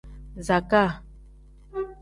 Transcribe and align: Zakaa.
Zakaa. 0.47 0.89